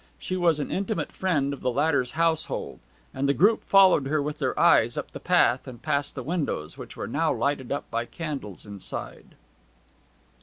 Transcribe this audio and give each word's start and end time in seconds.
She 0.17 0.35
was 0.35 0.59
an 0.59 0.71
intimate 0.71 1.11
friend 1.11 1.53
of 1.53 1.61
the 1.61 1.69
latter's 1.69 2.13
household, 2.13 2.79
and 3.13 3.29
the 3.29 3.35
group 3.35 3.63
followed 3.63 4.07
her 4.07 4.19
with 4.19 4.39
their 4.39 4.59
eyes 4.59 4.97
up 4.97 5.11
the 5.11 5.19
path 5.19 5.67
and 5.67 5.79
past 5.79 6.15
the 6.15 6.23
windows, 6.23 6.75
which 6.75 6.97
were 6.97 7.05
now 7.05 7.31
lighted 7.31 7.71
up 7.71 7.87
by 7.91 8.05
candles 8.05 8.65
inside. 8.65 9.35